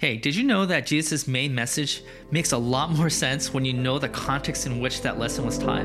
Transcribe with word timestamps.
Hey, 0.00 0.16
did 0.16 0.34
you 0.34 0.44
know 0.44 0.64
that 0.64 0.86
Jesus' 0.86 1.28
main 1.28 1.54
message 1.54 2.02
makes 2.30 2.52
a 2.52 2.56
lot 2.56 2.90
more 2.96 3.10
sense 3.10 3.52
when 3.52 3.66
you 3.66 3.74
know 3.74 3.98
the 3.98 4.08
context 4.08 4.64
in 4.64 4.80
which 4.80 5.02
that 5.02 5.18
lesson 5.18 5.44
was 5.44 5.58
taught? 5.58 5.84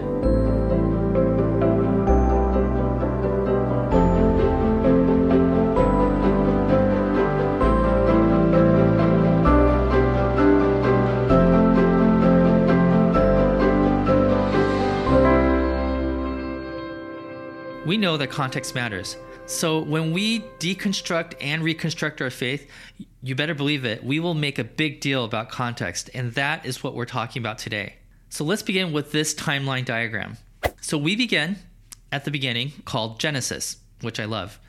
We 17.86 17.98
know 17.98 18.16
that 18.16 18.30
context 18.30 18.76
matters. 18.76 19.18
So 19.46 19.82
when 19.82 20.12
we 20.12 20.40
deconstruct 20.60 21.36
and 21.40 21.62
reconstruct 21.62 22.22
our 22.22 22.32
faith, 22.32 22.68
you 23.26 23.34
better 23.34 23.56
believe 23.56 23.86
it, 23.86 24.04
we 24.04 24.20
will 24.20 24.36
make 24.36 24.60
a 24.60 24.64
big 24.64 25.02
deal 25.02 25.26
about 25.26 25.50
context, 25.50 26.12
and 26.14 26.34
that 26.34 26.64
is 26.64 26.84
what 26.84 26.94
we're 26.94 27.06
talking 27.06 27.42
about 27.42 27.58
today. 27.58 27.96
So 28.30 28.44
let's 28.44 28.62
begin 28.62 28.94
with 28.94 29.12
this 29.12 29.34
timeline 29.34 29.84
diagram. 29.84 30.38
So 30.80 31.00
we 31.00 31.16
begin 31.16 31.56
at 32.12 32.24
the 32.24 32.30
beginning 32.30 32.74
called 32.86 33.20
Genesis, 33.20 33.78
which 34.02 34.20
I 34.20 34.26
love. 34.26 34.60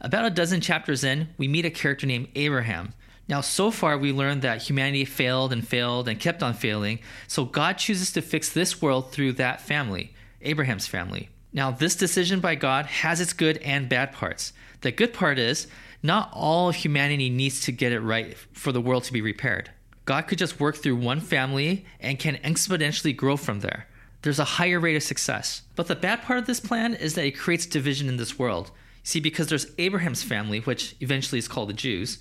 About 0.00 0.26
a 0.26 0.30
dozen 0.30 0.60
chapters 0.60 1.02
in, 1.02 1.30
we 1.38 1.48
meet 1.48 1.64
a 1.64 1.70
character 1.70 2.06
named 2.06 2.28
Abraham. 2.36 2.94
Now, 3.26 3.40
so 3.40 3.72
far, 3.72 3.98
we 3.98 4.12
learned 4.12 4.42
that 4.42 4.62
humanity 4.62 5.04
failed 5.04 5.52
and 5.52 5.66
failed 5.66 6.06
and 6.06 6.20
kept 6.20 6.40
on 6.40 6.54
failing, 6.54 7.00
so 7.26 7.44
God 7.44 7.78
chooses 7.78 8.12
to 8.12 8.22
fix 8.22 8.48
this 8.48 8.80
world 8.80 9.10
through 9.10 9.32
that 9.32 9.60
family, 9.60 10.14
Abraham's 10.40 10.86
family. 10.86 11.30
Now, 11.52 11.72
this 11.72 11.96
decision 11.96 12.38
by 12.38 12.54
God 12.54 12.86
has 12.86 13.20
its 13.20 13.32
good 13.32 13.58
and 13.58 13.88
bad 13.88 14.12
parts. 14.12 14.52
The 14.82 14.92
good 14.92 15.12
part 15.12 15.40
is 15.40 15.66
not 16.04 16.28
all 16.34 16.70
humanity 16.70 17.30
needs 17.30 17.62
to 17.62 17.72
get 17.72 17.90
it 17.90 18.00
right 18.00 18.36
for 18.52 18.72
the 18.72 18.80
world 18.80 19.04
to 19.04 19.12
be 19.12 19.22
repaired. 19.22 19.70
God 20.04 20.28
could 20.28 20.36
just 20.36 20.60
work 20.60 20.76
through 20.76 20.96
one 20.96 21.18
family 21.18 21.86
and 21.98 22.18
can 22.18 22.36
exponentially 22.36 23.16
grow 23.16 23.38
from 23.38 23.60
there. 23.60 23.88
There's 24.20 24.38
a 24.38 24.44
higher 24.44 24.78
rate 24.78 24.96
of 24.96 25.02
success. 25.02 25.62
But 25.76 25.86
the 25.86 25.96
bad 25.96 26.20
part 26.20 26.38
of 26.38 26.46
this 26.46 26.60
plan 26.60 26.92
is 26.92 27.14
that 27.14 27.24
it 27.24 27.38
creates 27.38 27.64
division 27.64 28.06
in 28.06 28.18
this 28.18 28.38
world. 28.38 28.70
See, 29.02 29.18
because 29.18 29.46
there's 29.46 29.72
Abraham's 29.78 30.22
family, 30.22 30.60
which 30.60 30.94
eventually 31.00 31.38
is 31.38 31.48
called 31.48 31.70
the 31.70 31.74
Jews, 31.74 32.18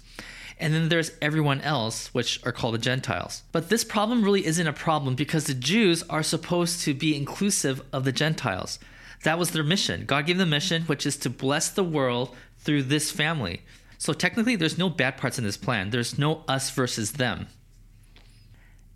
and 0.58 0.74
then 0.74 0.88
there's 0.88 1.12
everyone 1.22 1.60
else, 1.60 2.14
which 2.14 2.40
are 2.46 2.54
called 2.54 2.76
the 2.76 2.80
Gentiles. 2.80 3.44
But 3.52 3.68
this 3.68 3.84
problem 3.84 4.24
really 4.24 4.46
isn't 4.46 4.68
a 4.68 4.72
problem 4.72 5.16
because 5.16 5.46
the 5.46 5.54
Jews 5.54 6.04
are 6.04 6.24
supposed 6.24 6.82
to 6.84 6.94
be 6.94 7.18
inclusive 7.18 7.82
of 7.92 8.06
the 8.06 8.14
Gentiles. 8.14 8.80
That 9.24 9.40
was 9.40 9.52
their 9.52 9.64
mission. 9.64 10.06
God 10.06 10.26
gave 10.26 10.38
them 10.38 10.50
a 10.50 10.52
mission, 10.52 10.84
which 10.84 11.06
is 11.06 11.18
to 11.18 11.30
bless 11.30 11.70
the 11.70 11.84
world 11.84 12.34
through 12.64 12.84
this 12.84 13.12
family. 13.12 13.62
So 13.98 14.14
technically, 14.14 14.56
there's 14.56 14.78
no 14.78 14.90
bad 14.90 15.18
parts 15.18 15.38
in 15.38 15.44
this 15.44 15.58
plan. 15.58 15.90
There's 15.90 16.18
no 16.18 16.44
us 16.48 16.70
versus 16.72 17.14
them. 17.14 17.48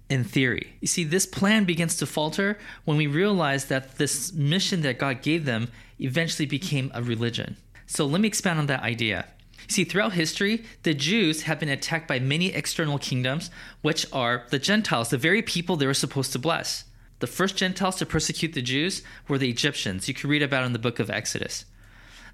In 0.09 0.23
theory, 0.23 0.73
you 0.79 0.87
see, 0.87 1.03
this 1.03 1.25
plan 1.25 1.65
begins 1.65 1.97
to 1.97 2.05
falter 2.05 2.57
when 2.85 2.97
we 2.97 3.07
realize 3.07 3.65
that 3.65 3.97
this 3.97 4.33
mission 4.33 4.81
that 4.81 4.99
God 4.99 5.21
gave 5.21 5.45
them 5.45 5.69
eventually 5.99 6.45
became 6.45 6.91
a 6.93 7.03
religion. 7.03 7.57
So 7.85 8.05
let 8.05 8.21
me 8.21 8.27
expand 8.27 8.59
on 8.59 8.67
that 8.67 8.83
idea. 8.83 9.25
You 9.67 9.73
see, 9.73 9.83
throughout 9.83 10.13
history, 10.13 10.63
the 10.83 10.93
Jews 10.93 11.43
have 11.43 11.59
been 11.59 11.69
attacked 11.69 12.07
by 12.07 12.19
many 12.19 12.53
external 12.53 12.97
kingdoms, 12.97 13.49
which 13.81 14.05
are 14.13 14.45
the 14.49 14.59
Gentiles, 14.59 15.09
the 15.09 15.17
very 15.17 15.41
people 15.41 15.75
they 15.75 15.87
were 15.87 15.93
supposed 15.93 16.31
to 16.33 16.39
bless. 16.39 16.85
The 17.19 17.27
first 17.27 17.57
Gentiles 17.57 17.97
to 17.97 18.05
persecute 18.05 18.53
the 18.53 18.61
Jews 18.61 19.01
were 19.27 19.37
the 19.37 19.49
Egyptians. 19.49 20.07
You 20.07 20.13
can 20.13 20.29
read 20.29 20.43
about 20.43 20.65
in 20.65 20.73
the 20.73 20.79
book 20.79 20.99
of 20.99 21.09
Exodus. 21.09 21.65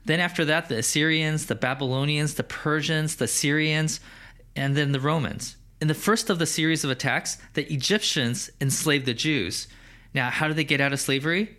Then 0.06 0.20
after 0.20 0.44
that, 0.46 0.70
the 0.70 0.80
Assyrians, 0.80 1.46
the 1.46 1.56
Babylonians, 1.56 2.34
the 2.34 2.44
Persians, 2.44 3.16
the 3.16 3.28
Syrians, 3.28 4.00
and 4.56 4.76
then 4.76 4.92
the 4.92 5.00
Romans. 5.00 5.56
In 5.82 5.88
the 5.88 5.94
first 5.94 6.30
of 6.30 6.40
the 6.40 6.46
series 6.46 6.84
of 6.84 6.92
attacks, 6.92 7.38
the 7.54 7.72
Egyptians 7.72 8.50
enslaved 8.62 9.06
the 9.06 9.14
Jews. 9.14 9.68
Now, 10.14 10.30
how 10.30 10.48
did 10.48 10.58
they 10.58 10.64
get 10.64 10.82
out 10.82 10.94
of 10.94 11.00
slavery? 11.00 11.58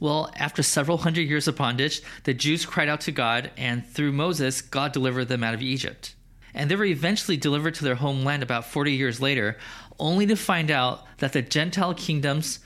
Well, 0.00 0.30
after 0.36 0.62
several 0.62 0.98
hundred 0.98 1.28
years 1.28 1.48
of 1.48 1.56
bondage, 1.56 2.02
the 2.24 2.34
Jews 2.34 2.66
cried 2.66 2.88
out 2.88 3.00
to 3.02 3.12
God, 3.12 3.50
and 3.56 3.86
through 3.86 4.12
Moses, 4.12 4.60
God 4.60 4.92
delivered 4.92 5.28
them 5.28 5.44
out 5.44 5.54
of 5.54 5.62
Egypt. 5.62 6.14
And 6.52 6.70
they 6.70 6.76
were 6.76 6.84
eventually 6.84 7.36
delivered 7.36 7.74
to 7.76 7.84
their 7.84 7.94
homeland 7.96 8.42
about 8.42 8.66
40 8.66 8.92
years 8.92 9.20
later, 9.20 9.56
only 9.98 10.26
to 10.26 10.36
find 10.36 10.70
out 10.70 11.04
that 11.18 11.32
the 11.32 11.42
Gentile 11.42 11.94
kingdoms, 11.94 12.60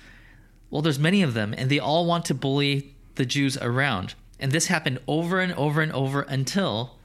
well, 0.70 0.82
there's 0.82 0.98
many 0.98 1.22
of 1.22 1.34
them, 1.34 1.54
and 1.56 1.70
they 1.70 1.78
all 1.78 2.06
want 2.06 2.24
to 2.26 2.34
bully 2.34 2.94
the 3.14 3.26
Jews 3.26 3.56
around. 3.58 4.14
And 4.40 4.52
this 4.52 4.66
happened 4.66 5.00
over 5.06 5.40
and 5.40 5.52
over 5.54 5.80
and 5.80 5.92
over 5.92 6.22
until 6.22 6.96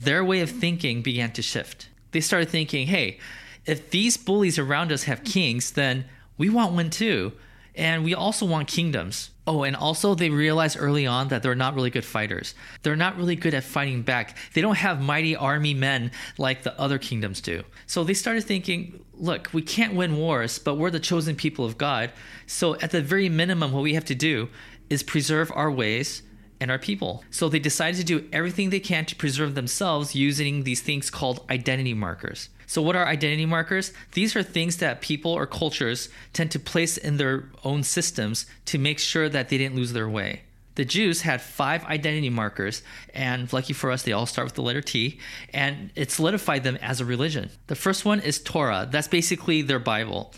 their 0.00 0.24
way 0.24 0.40
of 0.40 0.50
thinking 0.50 1.02
began 1.02 1.32
to 1.32 1.42
shift. 1.42 1.88
They 2.12 2.20
started 2.20 2.48
thinking, 2.48 2.86
hey, 2.86 3.18
if 3.66 3.90
these 3.90 4.16
bullies 4.16 4.58
around 4.58 4.92
us 4.92 5.04
have 5.04 5.24
kings, 5.24 5.72
then 5.72 6.06
we 6.38 6.48
want 6.48 6.72
one 6.72 6.90
too. 6.90 7.32
And 7.74 8.04
we 8.04 8.14
also 8.14 8.46
want 8.46 8.68
kingdoms. 8.68 9.30
Oh, 9.46 9.62
and 9.62 9.74
also 9.74 10.14
they 10.14 10.30
realized 10.30 10.76
early 10.78 11.06
on 11.06 11.28
that 11.28 11.42
they're 11.42 11.54
not 11.54 11.74
really 11.74 11.90
good 11.90 12.04
fighters. 12.04 12.54
They're 12.82 12.96
not 12.96 13.16
really 13.16 13.36
good 13.36 13.54
at 13.54 13.64
fighting 13.64 14.02
back. 14.02 14.36
They 14.54 14.60
don't 14.60 14.76
have 14.76 15.00
mighty 15.00 15.34
army 15.34 15.74
men 15.74 16.12
like 16.38 16.62
the 16.62 16.78
other 16.80 16.98
kingdoms 16.98 17.40
do. 17.40 17.64
So 17.86 18.04
they 18.04 18.14
started 18.14 18.44
thinking, 18.44 19.04
look, 19.14 19.50
we 19.52 19.62
can't 19.62 19.94
win 19.94 20.16
wars, 20.16 20.58
but 20.58 20.76
we're 20.76 20.90
the 20.90 21.00
chosen 21.00 21.36
people 21.36 21.64
of 21.64 21.78
God. 21.78 22.12
So 22.46 22.78
at 22.80 22.90
the 22.90 23.02
very 23.02 23.28
minimum, 23.28 23.72
what 23.72 23.82
we 23.82 23.94
have 23.94 24.04
to 24.06 24.14
do 24.14 24.48
is 24.90 25.02
preserve 25.02 25.50
our 25.54 25.70
ways 25.70 26.22
and 26.60 26.70
our 26.70 26.78
people. 26.78 27.24
So 27.30 27.48
they 27.48 27.58
decided 27.58 27.96
to 27.98 28.04
do 28.04 28.28
everything 28.32 28.68
they 28.68 28.80
can 28.80 29.06
to 29.06 29.16
preserve 29.16 29.54
themselves 29.54 30.14
using 30.14 30.64
these 30.64 30.82
things 30.82 31.08
called 31.08 31.44
identity 31.48 31.94
markers. 31.94 32.50
So, 32.66 32.82
what 32.82 32.94
are 32.94 33.04
identity 33.04 33.46
markers? 33.46 33.92
These 34.12 34.36
are 34.36 34.44
things 34.44 34.76
that 34.76 35.00
people 35.00 35.32
or 35.32 35.44
cultures 35.44 36.08
tend 36.32 36.52
to 36.52 36.60
place 36.60 36.96
in 36.96 37.16
their 37.16 37.50
own 37.64 37.82
systems 37.82 38.46
to 38.66 38.78
make 38.78 39.00
sure 39.00 39.28
that 39.28 39.48
they 39.48 39.58
didn't 39.58 39.74
lose 39.74 39.92
their 39.92 40.08
way. 40.08 40.42
The 40.76 40.84
Jews 40.84 41.22
had 41.22 41.42
five 41.42 41.84
identity 41.86 42.30
markers, 42.30 42.82
and 43.12 43.52
lucky 43.52 43.72
for 43.72 43.90
us, 43.90 44.04
they 44.04 44.12
all 44.12 44.24
start 44.24 44.46
with 44.46 44.54
the 44.54 44.62
letter 44.62 44.80
T, 44.80 45.18
and 45.52 45.90
it 45.96 46.12
solidified 46.12 46.62
them 46.62 46.76
as 46.76 47.00
a 47.00 47.04
religion. 47.04 47.50
The 47.66 47.74
first 47.74 48.04
one 48.04 48.20
is 48.20 48.40
Torah, 48.40 48.88
that's 48.88 49.08
basically 49.08 49.62
their 49.62 49.80
Bible. 49.80 50.32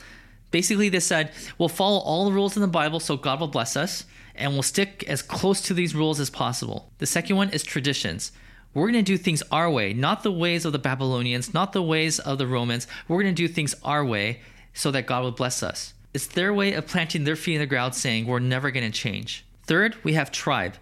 Basically, 0.51 0.89
they 0.89 1.01
said, 1.01 1.33
we'll 1.59 1.69
follow 1.69 1.99
all 1.99 2.25
the 2.25 2.33
rules 2.33 2.57
in 2.57 2.63
the 2.63 2.67
Bible 2.67 2.99
so 2.99 3.19
God 3.19 3.41
will 3.41 3.49
bless 3.49 3.77
us, 3.77 4.07
and 4.35 4.53
we'll 4.53 4.63
stick 4.63 5.05
as 5.09 5.23
close 5.23 5.61
to 5.63 5.75
these 5.75 5.95
rules 5.95 6.21
as 6.21 6.31
possible. 6.31 6.91
The 6.99 7.07
second 7.07 7.37
one 7.37 7.51
is 7.51 7.63
traditions. 7.63 8.33
We're 8.75 8.91
going 8.91 9.05
to 9.05 9.13
do 9.13 9.19
things 9.19 9.43
our 9.51 9.71
way, 9.71 9.93
not 9.93 10.23
the 10.23 10.33
ways 10.33 10.65
of 10.65 10.73
the 10.73 10.79
Babylonians, 10.79 11.53
not 11.53 11.73
the 11.73 11.83
ways 11.83 12.19
of 12.19 12.39
the 12.39 12.47
Romans. 12.47 12.87
We're 13.07 13.23
going 13.23 13.35
to 13.35 13.47
do 13.47 13.53
things 13.53 13.75
our 13.85 14.05
way 14.05 14.41
so 14.73 14.91
that 14.91 15.07
God 15.07 15.23
will 15.23 15.33
bless 15.33 15.63
us. 15.63 15.93
It's 16.15 16.27
their 16.27 16.55
way 16.55 16.73
of 16.73 16.87
planting 16.87 17.25
their 17.25 17.37
feet 17.37 17.55
in 17.55 17.61
the 17.61 17.67
ground, 17.67 17.95
saying, 17.95 18.27
We're 18.27 18.39
never 18.39 18.71
going 18.71 18.91
to 18.91 18.99
change. 18.99 19.45
Third, 19.65 19.97
we 20.03 20.15
have 20.15 20.31
tribe. 20.31 20.75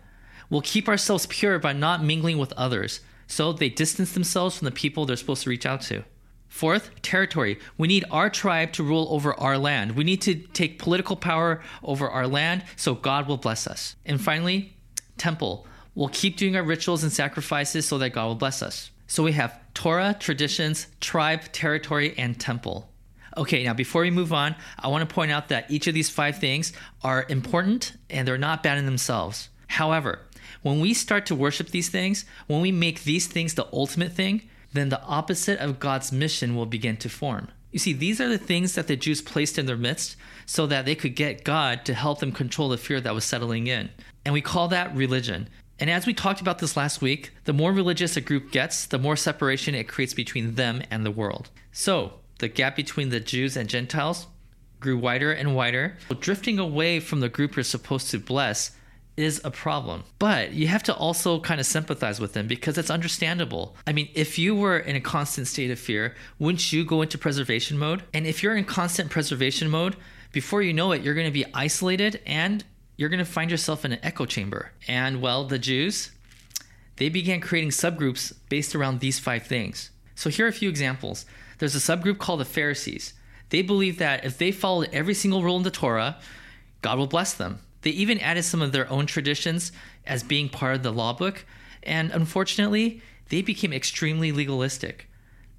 We'll 0.48 0.60
keep 0.60 0.88
ourselves 0.88 1.26
pure 1.26 1.58
by 1.58 1.72
not 1.72 2.02
mingling 2.02 2.38
with 2.38 2.52
others. 2.54 3.00
So 3.26 3.52
they 3.52 3.68
distance 3.68 4.12
themselves 4.12 4.56
from 4.58 4.64
the 4.64 4.72
people 4.72 5.06
they're 5.06 5.16
supposed 5.16 5.44
to 5.44 5.50
reach 5.50 5.66
out 5.66 5.82
to. 5.82 6.04
Fourth, 6.50 6.90
territory. 7.00 7.58
We 7.78 7.88
need 7.88 8.04
our 8.10 8.28
tribe 8.28 8.72
to 8.72 8.82
rule 8.82 9.06
over 9.10 9.32
our 9.38 9.56
land. 9.56 9.92
We 9.92 10.04
need 10.04 10.20
to 10.22 10.34
take 10.34 10.80
political 10.80 11.14
power 11.16 11.62
over 11.82 12.10
our 12.10 12.26
land 12.26 12.64
so 12.76 12.94
God 12.94 13.28
will 13.28 13.36
bless 13.38 13.66
us. 13.66 13.94
And 14.04 14.20
finally, 14.20 14.76
temple. 15.16 15.64
We'll 15.94 16.08
keep 16.08 16.36
doing 16.36 16.56
our 16.56 16.64
rituals 16.64 17.04
and 17.04 17.12
sacrifices 17.12 17.86
so 17.86 17.98
that 17.98 18.10
God 18.10 18.26
will 18.26 18.34
bless 18.34 18.62
us. 18.62 18.90
So 19.06 19.22
we 19.22 19.32
have 19.32 19.58
Torah, 19.74 20.16
traditions, 20.18 20.88
tribe, 21.00 21.52
territory, 21.52 22.14
and 22.18 22.38
temple. 22.38 22.90
Okay, 23.36 23.62
now 23.62 23.72
before 23.72 24.02
we 24.02 24.10
move 24.10 24.32
on, 24.32 24.56
I 24.76 24.88
want 24.88 25.08
to 25.08 25.14
point 25.14 25.30
out 25.30 25.48
that 25.48 25.70
each 25.70 25.86
of 25.86 25.94
these 25.94 26.10
five 26.10 26.38
things 26.38 26.72
are 27.02 27.26
important 27.28 27.92
and 28.10 28.26
they're 28.26 28.36
not 28.36 28.64
bad 28.64 28.76
in 28.76 28.86
themselves. 28.86 29.48
However, 29.68 30.18
when 30.62 30.80
we 30.80 30.94
start 30.94 31.26
to 31.26 31.36
worship 31.36 31.68
these 31.68 31.88
things, 31.88 32.24
when 32.48 32.60
we 32.60 32.72
make 32.72 33.04
these 33.04 33.28
things 33.28 33.54
the 33.54 33.68
ultimate 33.72 34.12
thing, 34.12 34.42
then 34.72 34.88
the 34.88 35.02
opposite 35.02 35.58
of 35.58 35.80
God's 35.80 36.12
mission 36.12 36.54
will 36.54 36.66
begin 36.66 36.96
to 36.98 37.08
form. 37.08 37.48
You 37.72 37.78
see, 37.78 37.92
these 37.92 38.20
are 38.20 38.28
the 38.28 38.38
things 38.38 38.74
that 38.74 38.88
the 38.88 38.96
Jews 38.96 39.22
placed 39.22 39.58
in 39.58 39.66
their 39.66 39.76
midst 39.76 40.16
so 40.44 40.66
that 40.66 40.84
they 40.84 40.94
could 40.94 41.14
get 41.14 41.44
God 41.44 41.84
to 41.84 41.94
help 41.94 42.18
them 42.18 42.32
control 42.32 42.68
the 42.68 42.76
fear 42.76 43.00
that 43.00 43.14
was 43.14 43.24
settling 43.24 43.68
in. 43.68 43.90
And 44.24 44.34
we 44.34 44.40
call 44.40 44.68
that 44.68 44.94
religion. 44.94 45.48
And 45.78 45.88
as 45.88 46.04
we 46.04 46.12
talked 46.12 46.40
about 46.40 46.58
this 46.58 46.76
last 46.76 47.00
week, 47.00 47.32
the 47.44 47.52
more 47.52 47.72
religious 47.72 48.16
a 48.16 48.20
group 48.20 48.50
gets, 48.50 48.86
the 48.86 48.98
more 48.98 49.16
separation 49.16 49.74
it 49.74 49.88
creates 49.88 50.14
between 50.14 50.56
them 50.56 50.82
and 50.90 51.06
the 51.06 51.10
world. 51.10 51.48
So, 51.72 52.14
the 52.38 52.48
gap 52.48 52.74
between 52.74 53.10
the 53.10 53.20
Jews 53.20 53.56
and 53.56 53.68
Gentiles 53.68 54.26
grew 54.80 54.98
wider 54.98 55.30
and 55.30 55.54
wider. 55.54 55.96
Drifting 56.20 56.58
away 56.58 57.00
from 57.00 57.20
the 57.20 57.28
group 57.28 57.54
you're 57.54 57.62
supposed 57.62 58.10
to 58.10 58.18
bless 58.18 58.72
is 59.20 59.40
a 59.44 59.50
problem. 59.50 60.04
But 60.18 60.52
you 60.52 60.66
have 60.68 60.82
to 60.84 60.94
also 60.94 61.40
kind 61.40 61.60
of 61.60 61.66
sympathize 61.66 62.18
with 62.20 62.32
them 62.32 62.46
because 62.46 62.78
it's 62.78 62.90
understandable. 62.90 63.76
I 63.86 63.92
mean, 63.92 64.08
if 64.14 64.38
you 64.38 64.54
were 64.54 64.78
in 64.78 64.96
a 64.96 65.00
constant 65.00 65.46
state 65.46 65.70
of 65.70 65.78
fear, 65.78 66.14
wouldn't 66.38 66.72
you 66.72 66.84
go 66.84 67.02
into 67.02 67.18
preservation 67.18 67.78
mode? 67.78 68.02
And 68.14 68.26
if 68.26 68.42
you're 68.42 68.56
in 68.56 68.64
constant 68.64 69.10
preservation 69.10 69.70
mode, 69.70 69.96
before 70.32 70.62
you 70.62 70.72
know 70.72 70.92
it, 70.92 71.02
you're 71.02 71.14
going 71.14 71.26
to 71.26 71.32
be 71.32 71.46
isolated 71.54 72.20
and 72.26 72.64
you're 72.96 73.08
going 73.08 73.18
to 73.18 73.24
find 73.24 73.50
yourself 73.50 73.84
in 73.84 73.92
an 73.92 74.00
echo 74.02 74.26
chamber. 74.26 74.72
And 74.88 75.20
well, 75.20 75.44
the 75.44 75.58
Jews, 75.58 76.10
they 76.96 77.08
began 77.08 77.40
creating 77.40 77.70
subgroups 77.70 78.32
based 78.48 78.74
around 78.74 79.00
these 79.00 79.18
five 79.18 79.46
things. 79.46 79.90
So 80.14 80.30
here 80.30 80.46
are 80.46 80.50
a 80.50 80.52
few 80.52 80.68
examples. 80.68 81.24
There's 81.58 81.74
a 81.74 81.78
subgroup 81.78 82.18
called 82.18 82.40
the 82.40 82.44
Pharisees. 82.44 83.14
They 83.50 83.62
believe 83.62 83.98
that 83.98 84.24
if 84.24 84.38
they 84.38 84.52
followed 84.52 84.88
every 84.92 85.14
single 85.14 85.42
rule 85.42 85.56
in 85.56 85.62
the 85.62 85.70
Torah, 85.70 86.18
God 86.82 86.98
will 86.98 87.06
bless 87.06 87.34
them. 87.34 87.60
They 87.82 87.90
even 87.90 88.18
added 88.18 88.44
some 88.44 88.62
of 88.62 88.72
their 88.72 88.90
own 88.90 89.06
traditions 89.06 89.72
as 90.06 90.22
being 90.22 90.48
part 90.48 90.76
of 90.76 90.82
the 90.82 90.92
law 90.92 91.12
book, 91.12 91.44
and 91.82 92.10
unfortunately, 92.10 93.02
they 93.28 93.42
became 93.42 93.72
extremely 93.72 94.32
legalistic. 94.32 95.08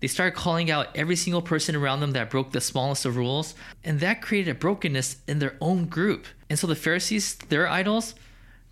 They 0.02 0.08
started 0.08 0.36
calling 0.36 0.72
out 0.72 0.88
every 0.96 1.16
single 1.16 1.42
person 1.42 1.76
around 1.76 2.00
them 2.00 2.12
that 2.12 2.30
broke 2.30 2.52
the 2.52 2.62
smallest 2.62 3.06
of 3.06 3.16
rules, 3.16 3.54
and 3.84 4.00
that 4.00 4.22
created 4.22 4.52
a 4.52 4.60
brokenness 4.60 5.18
in 5.28 5.40
their 5.40 5.56
own 5.62 5.86
group. 5.86 6.26
And 6.50 6.58
so 6.58 6.68
the 6.68 6.76
Pharisees, 6.76 7.36
their 7.36 7.68
idols, 7.68 8.16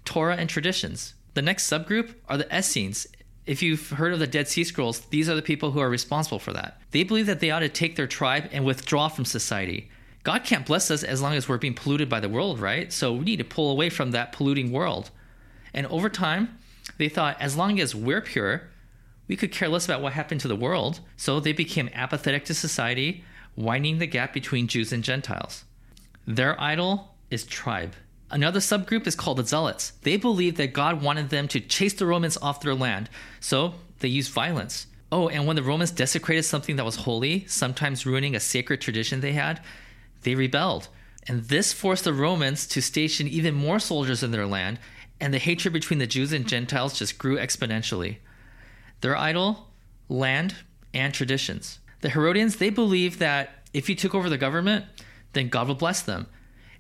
Torah 0.06 0.36
and 0.36 0.50
traditions. 0.50 1.14
The 1.36 1.44
next 1.44 1.70
subgroup 1.70 2.16
are 2.28 2.38
the 2.38 2.58
Essenes. 2.58 3.06
If 3.46 3.62
you've 3.62 3.92
heard 3.92 4.14
of 4.14 4.20
the 4.20 4.28
Dead 4.28 4.48
Sea 4.48 4.64
Scrolls, 4.64 5.02
these 5.02 5.30
are 5.30 5.36
the 5.36 5.42
people 5.42 5.72
who 5.72 5.80
are 5.80 5.90
responsible 5.90 6.40
for 6.40 6.52
that. 6.54 6.82
They 6.92 7.04
believe 7.04 7.28
that 7.28 7.40
they 7.40 7.52
ought 7.52 7.60
to 7.60 7.70
take 7.70 7.96
their 7.96 8.08
tribe 8.08 8.50
and 8.52 8.66
withdraw 8.66 9.08
from 9.08 9.26
society. 9.26 9.90
God 10.30 10.44
can't 10.44 10.64
bless 10.64 10.92
us 10.92 11.02
as 11.02 11.24
long 11.24 11.34
as 11.34 11.50
we're 11.50 11.58
being 11.58 11.74
polluted 11.74 12.08
by 12.08 12.20
the 12.20 12.30
world, 12.30 12.60
right? 12.60 12.94
So 12.94 13.14
we 13.14 13.26
need 13.26 13.38
to 13.38 13.44
pull 13.44 13.72
away 13.72 13.90
from 13.90 14.12
that 14.12 14.32
polluting 14.32 14.72
world. 14.72 15.10
And 15.74 15.88
over 15.88 16.08
time, 16.08 16.60
they 17.00 17.10
thought 17.10 17.42
as 17.42 17.58
long 17.58 17.80
as 17.80 17.96
we're 17.96 18.22
pure, 18.22 18.70
we 19.28 19.36
could 19.36 19.52
care 19.52 19.68
less 19.68 19.86
about 19.86 20.04
what 20.04 20.14
happened 20.14 20.40
to 20.42 20.48
the 20.48 20.56
world. 20.56 21.00
So 21.18 21.40
they 21.40 21.52
became 21.52 21.90
apathetic 21.96 22.46
to 22.46 22.54
society, 22.54 23.24
widening 23.56 23.98
the 23.98 24.06
gap 24.06 24.32
between 24.32 24.68
Jews 24.68 24.94
and 24.94 25.04
Gentiles. 25.04 25.64
Their 26.28 26.62
idol 26.62 27.16
is 27.32 27.44
tribe. 27.44 27.96
Another 28.30 28.60
subgroup 28.60 29.08
is 29.08 29.16
called 29.16 29.38
the 29.38 29.48
Zealots. 29.48 29.94
They 30.04 30.16
believed 30.16 30.58
that 30.58 30.74
God 30.74 31.02
wanted 31.02 31.32
them 31.32 31.48
to 31.48 31.60
chase 31.60 31.96
the 31.96 32.06
Romans 32.06 32.38
off 32.38 32.62
their 32.62 32.76
land, 32.76 33.10
so 33.40 33.74
they 34.02 34.10
used 34.10 34.32
violence. 34.32 34.86
Oh, 35.12 35.28
and 35.28 35.48
when 35.48 35.56
the 35.56 35.64
Romans 35.64 35.90
desecrated 35.90 36.46
something 36.46 36.76
that 36.76 36.86
was 36.86 36.98
holy, 36.98 37.48
sometimes 37.48 38.06
ruining 38.06 38.36
a 38.36 38.40
sacred 38.40 38.80
tradition 38.80 39.22
they 39.22 39.34
had, 39.34 39.60
they 40.24 40.36
rebelled. 40.36 40.88
And 41.28 41.44
this 41.44 41.74
forced 41.74 42.06
the 42.06 42.14
Romans 42.14 42.66
to 42.68 42.82
station 42.82 43.28
even 43.28 43.54
more 43.54 43.80
soldiers 43.80 44.24
in 44.24 44.32
their 44.32 44.48
land, 44.48 44.80
and 45.20 45.34
the 45.34 45.38
hatred 45.38 45.74
between 45.74 46.00
the 46.00 46.08
Jews 46.08 46.32
and 46.32 46.48
Gentiles 46.48 46.98
just 46.98 47.18
grew 47.18 47.38
exponentially. 47.38 48.18
Their 49.02 49.16
idol, 49.16 49.68
land, 50.08 50.56
and 50.94 51.14
traditions. 51.14 51.80
The 52.02 52.10
Herodians, 52.10 52.56
they 52.56 52.70
believed 52.70 53.20
that 53.20 53.50
if 53.74 53.90
you 53.90 53.96
took 53.96 54.16
over 54.16 54.30
the 54.30 54.38
government, 54.38 54.86
then 55.34 55.50
God 55.50 55.68
will 55.68 55.76
bless 55.76 56.02
them. 56.02 56.28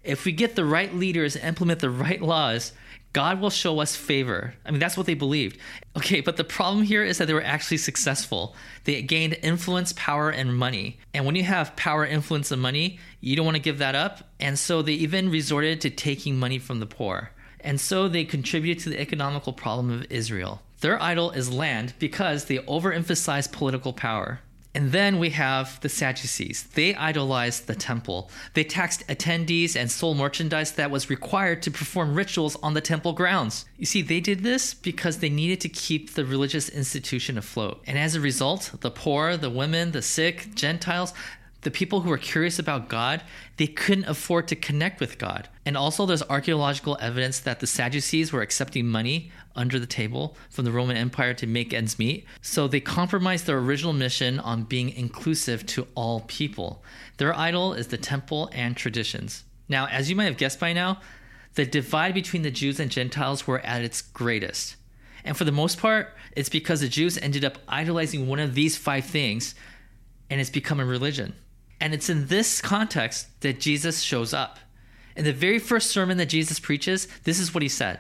If 0.04 0.26
we 0.26 0.32
get 0.32 0.56
the 0.56 0.66
right 0.66 0.94
leaders 0.94 1.36
and 1.36 1.46
implement 1.46 1.82
the 1.82 1.90
right 1.90 2.22
laws, 2.22 2.72
God 3.14 3.42
will 3.42 3.50
show 3.50 3.80
us 3.80 3.96
favor. 3.96 4.54
I 4.66 4.72
mean, 4.72 4.80
that's 4.80 4.96
what 4.96 5.08
they 5.08 5.16
believed. 5.16 5.58
Okay, 5.98 6.22
but 6.22 6.38
the 6.38 6.44
problem 6.44 6.84
here 6.84 7.04
is 7.04 7.18
that 7.18 7.26
they 7.26 7.34
were 7.34 7.44
actually 7.44 7.78
successful. 7.78 8.56
They 8.84 9.02
gained 9.02 9.38
influence, 9.42 9.94
power, 9.94 10.30
and 10.30 10.56
money. 10.56 11.00
And 11.14 11.26
when 11.26 11.36
you 11.36 11.44
have 11.44 11.76
power, 11.76 12.06
influence, 12.06 12.52
and 12.52 12.62
money, 12.62 13.00
you 13.20 13.36
don't 13.36 13.46
want 13.46 13.56
to 13.56 13.64
give 13.64 13.80
that 13.80 13.96
up. 13.96 14.30
And 14.40 14.60
so 14.60 14.82
they 14.82 14.94
even 14.94 15.32
resorted 15.32 15.82
to 15.82 15.90
taking 15.90 16.38
money 16.38 16.60
from 16.60 16.80
the 16.80 16.86
poor. 16.86 17.32
And 17.62 17.82
so 17.82 18.08
they 18.08 18.26
contributed 18.26 18.84
to 18.84 18.90
the 18.90 19.02
economical 19.02 19.54
problem 19.54 19.90
of 19.90 20.06
Israel. 20.12 20.62
Their 20.82 21.02
idol 21.02 21.32
is 21.32 21.52
land 21.52 21.94
because 22.00 22.46
they 22.46 22.60
overemphasize 22.60 23.52
political 23.52 23.92
power. 23.92 24.40
And 24.80 24.94
then 24.94 25.20
we 25.20 25.32
have 25.32 25.78
the 25.82 25.90
Sadducees. 25.90 26.64
They 26.74 26.96
idolized 26.96 27.68
the 27.68 27.76
temple. 27.76 28.32
They 28.54 28.64
taxed 28.64 29.06
attendees 29.08 29.76
and 29.76 29.92
sold 29.92 30.16
merchandise 30.16 30.72
that 30.72 30.90
was 30.90 31.10
required 31.10 31.62
to 31.64 31.70
perform 31.70 32.16
rituals 32.16 32.56
on 32.64 32.76
the 32.76 32.80
temple 32.80 33.12
grounds. 33.12 33.66
You 33.76 33.86
see, 33.86 34.02
they 34.02 34.22
did 34.22 34.42
this 34.42 34.74
because 34.74 35.18
they 35.18 35.28
needed 35.28 35.60
to 35.60 35.68
keep 35.68 36.14
the 36.14 36.24
religious 36.24 36.70
institution 36.70 37.38
afloat. 37.38 37.84
And 37.88 38.00
as 38.00 38.16
a 38.16 38.22
result, 38.22 38.72
the 38.80 38.90
poor, 38.90 39.36
the 39.36 39.50
women, 39.50 39.92
the 39.92 40.02
sick, 40.02 40.56
Gentiles, 40.56 41.14
the 41.64 41.72
people 41.72 42.00
who 42.00 42.10
were 42.10 42.18
curious 42.18 42.58
about 42.58 42.88
God, 42.88 43.22
they 43.58 43.68
couldn't 43.68 44.06
afford 44.06 44.48
to 44.48 44.56
connect 44.56 45.02
with 45.02 45.18
God. 45.18 45.50
And 45.66 45.76
also, 45.76 46.06
there's 46.06 46.24
archaeological 46.24 46.98
evidence 47.02 47.42
that 47.42 47.60
the 47.60 47.68
Sadducees 47.68 48.32
were 48.32 48.42
accepting 48.42 48.88
money 48.88 49.30
under 49.60 49.78
the 49.78 49.86
table 49.86 50.38
from 50.50 50.64
the 50.64 50.72
Roman 50.72 50.96
Empire 50.96 51.34
to 51.34 51.46
make 51.46 51.74
ends 51.74 52.00
meet. 52.00 52.26
So 52.42 52.68
they 52.68 52.80
compromised 52.80 53.46
their 53.46 53.58
original 53.58 53.92
mission 53.92 54.40
on 54.40 54.64
being 54.64 54.90
inclusive 54.90 55.66
to 55.68 55.86
all 55.96 56.22
people. 56.22 56.82
Their 57.18 57.38
idol 57.38 57.74
is 57.74 57.88
the 57.88 57.98
temple 57.98 58.50
and 58.54 58.78
traditions. 58.78 59.44
Now, 59.68 59.88
as 59.88 60.10
you 60.10 60.16
might 60.16 60.26
have 60.26 60.38
guessed 60.38 60.62
by 60.62 60.72
now, 60.72 61.02
the 61.56 61.66
divide 61.66 62.14
between 62.14 62.44
the 62.44 62.52
Jews 62.52 62.80
and 62.80 62.90
Gentiles 62.90 63.46
were 63.46 63.60
at 63.60 63.84
its 63.84 64.02
greatest. 64.02 64.78
And 65.26 65.36
for 65.36 65.44
the 65.44 65.52
most 65.52 65.78
part, 65.78 66.16
it's 66.38 66.48
because 66.48 66.80
the 66.80 66.88
Jews 66.88 67.18
ended 67.18 67.44
up 67.44 67.58
idolizing 67.68 68.28
one 68.28 68.40
of 68.40 68.56
these 68.56 68.78
five 68.78 69.06
things 69.06 69.56
and 70.30 70.40
it's 70.40 70.50
become 70.50 70.80
a 70.80 70.86
religion. 70.86 71.34
And 71.82 71.94
it's 71.94 72.10
in 72.10 72.28
this 72.28 72.62
context 72.62 73.42
that 73.42 73.60
Jesus 73.60 74.02
shows 74.02 74.34
up. 74.34 74.60
In 75.16 75.26
the 75.26 75.34
very 75.34 75.60
first 75.60 75.92
sermon 75.92 76.18
that 76.18 76.30
Jesus 76.30 76.60
preaches, 76.60 77.08
this 77.24 77.40
is 77.40 77.54
what 77.54 77.64
he 77.64 77.70
said 77.70 78.00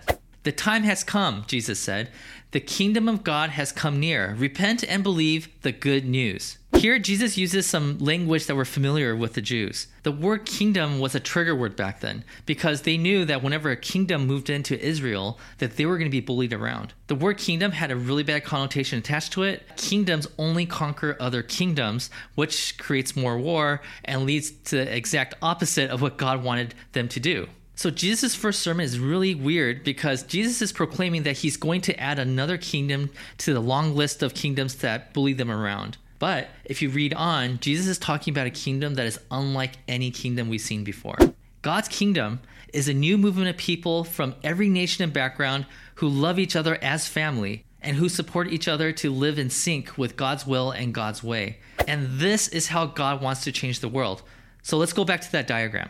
The 0.49 0.55
time 0.55 0.81
has 0.81 1.03
come, 1.03 1.43
Jesus 1.45 1.77
said. 1.79 2.09
The 2.53 2.59
kingdom 2.59 3.07
of 3.07 3.23
God 3.23 3.51
has 3.51 3.71
come 3.71 3.99
near. 3.99 4.33
Repent 4.35 4.83
and 4.83 5.03
believe 5.03 5.47
the 5.61 5.71
good 5.71 6.05
news. 6.05 6.57
Here, 6.75 6.97
Jesus 6.97 7.37
uses 7.37 7.67
some 7.67 7.99
language 7.99 8.47
that 8.47 8.55
were 8.55 8.65
familiar 8.65 9.15
with 9.15 9.35
the 9.35 9.43
Jews. 9.43 9.85
The 10.01 10.11
word 10.11 10.47
kingdom 10.47 10.99
was 10.99 11.13
a 11.13 11.19
trigger 11.19 11.55
word 11.55 11.75
back 11.75 11.99
then 11.99 12.23
because 12.47 12.81
they 12.81 12.97
knew 12.97 13.25
that 13.25 13.43
whenever 13.43 13.69
a 13.69 13.77
kingdom 13.77 14.25
moved 14.25 14.49
into 14.49 14.83
Israel, 14.83 15.37
that 15.59 15.77
they 15.77 15.85
were 15.85 15.99
going 15.99 16.09
to 16.09 16.17
be 16.17 16.19
bullied 16.19 16.51
around. 16.51 16.95
The 17.05 17.13
word 17.13 17.37
kingdom 17.37 17.73
had 17.73 17.91
a 17.91 17.95
really 17.95 18.23
bad 18.23 18.43
connotation 18.43 18.97
attached 18.97 19.33
to 19.33 19.43
it. 19.43 19.61
Kingdoms 19.77 20.25
only 20.39 20.65
conquer 20.65 21.15
other 21.19 21.43
kingdoms, 21.43 22.09
which 22.33 22.75
creates 22.79 23.15
more 23.15 23.37
war 23.37 23.81
and 24.03 24.25
leads 24.25 24.49
to 24.49 24.77
the 24.77 24.95
exact 24.95 25.35
opposite 25.43 25.91
of 25.91 26.01
what 26.01 26.17
God 26.17 26.43
wanted 26.43 26.73
them 26.93 27.07
to 27.09 27.19
do. 27.19 27.47
So 27.79 27.89
Jesus' 27.89 28.35
first 28.35 28.59
sermon 28.59 28.83
is 28.83 28.99
really 28.99 29.33
weird 29.33 29.85
because 29.85 30.23
Jesus 30.23 30.61
is 30.61 30.73
proclaiming 30.73 31.23
that 31.23 31.37
he's 31.37 31.55
going 31.55 31.79
to 31.83 31.97
add 31.97 32.19
another 32.19 32.57
kingdom 32.57 33.09
to 33.37 33.53
the 33.53 33.61
long 33.61 33.95
list 33.95 34.21
of 34.21 34.33
kingdoms 34.33 34.75
that 34.75 35.13
bully 35.13 35.31
them 35.31 35.49
around. 35.49 35.95
But 36.19 36.49
if 36.65 36.81
you 36.81 36.89
read 36.89 37.13
on, 37.13 37.57
Jesus 37.61 37.87
is 37.87 37.97
talking 37.97 38.33
about 38.33 38.47
a 38.47 38.49
kingdom 38.49 38.95
that 38.95 39.05
is 39.05 39.21
unlike 39.31 39.77
any 39.87 40.11
kingdom 40.11 40.49
we've 40.49 40.59
seen 40.59 40.83
before. 40.83 41.15
God's 41.61 41.87
kingdom 41.87 42.41
is 42.73 42.89
a 42.89 42.93
new 42.93 43.17
movement 43.17 43.47
of 43.47 43.55
people 43.55 44.03
from 44.03 44.35
every 44.43 44.67
nation 44.67 45.05
and 45.05 45.13
background 45.13 45.65
who 45.95 46.09
love 46.09 46.37
each 46.37 46.57
other 46.57 46.77
as 46.81 47.07
family 47.07 47.63
and 47.81 47.95
who 47.95 48.09
support 48.09 48.51
each 48.51 48.67
other 48.67 48.91
to 48.91 49.09
live 49.09 49.39
in 49.39 49.49
sync 49.49 49.97
with 49.97 50.17
God's 50.17 50.45
will 50.45 50.71
and 50.71 50.93
God's 50.93 51.23
way. 51.23 51.59
And 51.87 52.19
this 52.19 52.49
is 52.49 52.67
how 52.67 52.87
God 52.87 53.21
wants 53.21 53.45
to 53.45 53.53
change 53.53 53.79
the 53.79 53.87
world. 53.87 54.21
So 54.63 54.77
let's 54.77 54.91
go 54.91 55.05
back 55.05 55.21
to 55.21 55.31
that 55.31 55.47
diagram. 55.47 55.89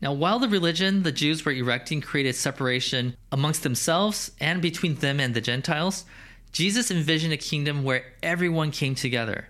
Now, 0.00 0.12
while 0.12 0.38
the 0.38 0.48
religion 0.48 1.02
the 1.02 1.12
Jews 1.12 1.44
were 1.44 1.52
erecting 1.52 2.00
created 2.00 2.36
separation 2.36 3.16
amongst 3.32 3.62
themselves 3.62 4.30
and 4.40 4.62
between 4.62 4.96
them 4.96 5.18
and 5.18 5.34
the 5.34 5.40
Gentiles, 5.40 6.04
Jesus 6.52 6.90
envisioned 6.90 7.32
a 7.32 7.38
kingdom 7.38 7.82
where 7.82 8.04
everyone 8.22 8.70
came 8.70 8.94
together. 8.94 9.48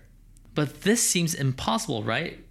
But 0.55 0.81
this 0.81 1.01
seems 1.01 1.35
impossible, 1.35 2.03
right? 2.03 2.43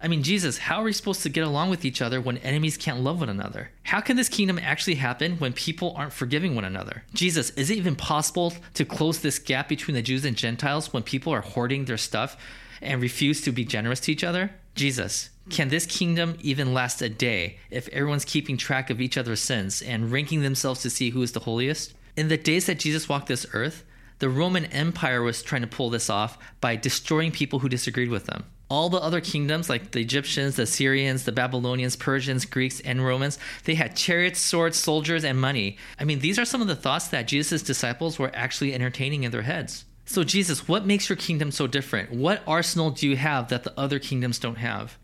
I 0.00 0.08
mean, 0.08 0.22
Jesus, 0.22 0.58
how 0.58 0.82
are 0.82 0.84
we 0.84 0.92
supposed 0.92 1.22
to 1.22 1.30
get 1.30 1.46
along 1.46 1.70
with 1.70 1.84
each 1.84 2.02
other 2.02 2.20
when 2.20 2.36
enemies 2.38 2.76
can't 2.76 3.00
love 3.00 3.20
one 3.20 3.30
another? 3.30 3.70
How 3.84 4.02
can 4.02 4.16
this 4.16 4.28
kingdom 4.28 4.58
actually 4.58 4.96
happen 4.96 5.38
when 5.38 5.54
people 5.54 5.94
aren't 5.96 6.12
forgiving 6.12 6.54
one 6.54 6.66
another? 6.66 7.04
Jesus, 7.14 7.50
is 7.50 7.70
it 7.70 7.78
even 7.78 7.96
possible 7.96 8.52
to 8.74 8.84
close 8.84 9.20
this 9.20 9.38
gap 9.38 9.68
between 9.68 9.94
the 9.94 10.02
Jews 10.02 10.26
and 10.26 10.36
Gentiles 10.36 10.92
when 10.92 11.02
people 11.02 11.32
are 11.32 11.40
hoarding 11.40 11.86
their 11.86 11.96
stuff 11.96 12.36
and 12.82 13.00
refuse 13.00 13.40
to 13.40 13.52
be 13.52 13.64
generous 13.64 14.00
to 14.00 14.12
each 14.12 14.22
other? 14.22 14.50
Jesus, 14.76 15.30
can 15.48 15.68
this 15.68 15.86
kingdom 15.86 16.36
even 16.42 16.74
last 16.74 17.00
a 17.00 17.08
day 17.08 17.56
if 17.70 17.88
everyone's 17.88 18.26
keeping 18.26 18.58
track 18.58 18.90
of 18.90 19.00
each 19.00 19.16
other's 19.16 19.40
sins 19.40 19.80
and 19.80 20.12
ranking 20.12 20.42
themselves 20.42 20.82
to 20.82 20.90
see 20.90 21.10
who 21.10 21.22
is 21.22 21.32
the 21.32 21.40
holiest? 21.40 21.94
In 22.14 22.28
the 22.28 22.36
days 22.36 22.66
that 22.66 22.78
Jesus 22.78 23.08
walked 23.08 23.28
this 23.28 23.46
earth, 23.54 23.84
the 24.18 24.28
Roman 24.28 24.66
Empire 24.66 25.22
was 25.22 25.42
trying 25.42 25.62
to 25.62 25.66
pull 25.66 25.88
this 25.88 26.10
off 26.10 26.36
by 26.60 26.76
destroying 26.76 27.32
people 27.32 27.60
who 27.60 27.70
disagreed 27.70 28.10
with 28.10 28.26
them. 28.26 28.44
All 28.68 28.90
the 28.90 28.98
other 28.98 29.22
kingdoms, 29.22 29.70
like 29.70 29.92
the 29.92 30.00
Egyptians, 30.00 30.56
the 30.56 30.66
Syrians, 30.66 31.24
the 31.24 31.32
Babylonians, 31.32 31.96
Persians, 31.96 32.44
Greeks, 32.44 32.80
and 32.80 33.02
Romans, 33.02 33.38
they 33.64 33.76
had 33.76 33.96
chariots, 33.96 34.40
swords, 34.40 34.76
soldiers, 34.76 35.24
and 35.24 35.40
money. 35.40 35.78
I 35.98 36.04
mean, 36.04 36.18
these 36.18 36.38
are 36.38 36.44
some 36.44 36.60
of 36.60 36.68
the 36.68 36.76
thoughts 36.76 37.08
that 37.08 37.28
Jesus' 37.28 37.62
disciples 37.62 38.18
were 38.18 38.30
actually 38.34 38.74
entertaining 38.74 39.22
in 39.22 39.32
their 39.32 39.42
heads. 39.42 39.85
So, 40.08 40.22
Jesus, 40.22 40.68
what 40.68 40.86
makes 40.86 41.08
your 41.08 41.16
kingdom 41.16 41.50
so 41.50 41.66
different? 41.66 42.12
What 42.12 42.42
arsenal 42.46 42.90
do 42.90 43.08
you 43.08 43.16
have 43.16 43.48
that 43.48 43.64
the 43.64 43.78
other 43.78 43.98
kingdoms 43.98 44.38
don't 44.38 44.58
have? 44.58 44.96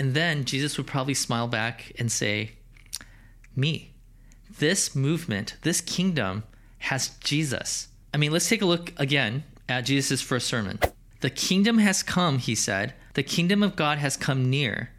And 0.00 0.14
then 0.14 0.44
Jesus 0.44 0.78
would 0.78 0.86
probably 0.86 1.14
smile 1.14 1.48
back 1.48 1.92
and 1.98 2.10
say, 2.10 2.52
Me. 3.54 3.92
This 4.58 4.96
movement, 4.96 5.56
this 5.62 5.82
kingdom 5.82 6.44
has 6.78 7.10
Jesus. 7.20 7.88
I 8.14 8.16
mean, 8.16 8.32
let's 8.32 8.48
take 8.48 8.62
a 8.62 8.66
look 8.66 8.92
again 8.96 9.44
at 9.68 9.82
Jesus' 9.82 10.22
first 10.22 10.46
sermon. 10.46 10.80
The 11.20 11.30
kingdom 11.30 11.78
has 11.78 12.02
come, 12.02 12.38
he 12.38 12.54
said. 12.54 12.94
The 13.14 13.22
kingdom 13.22 13.62
of 13.62 13.76
God 13.76 13.98
has 13.98 14.16
come 14.16 14.48
near. 14.48 14.90